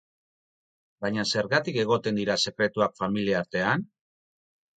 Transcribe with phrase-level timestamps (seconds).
[1.05, 3.87] Baina zergatik egoten dira sekretuak familia artean?